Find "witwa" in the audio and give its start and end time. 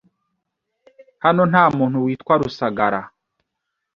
2.05-2.33